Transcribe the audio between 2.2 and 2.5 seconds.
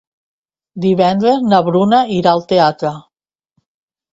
al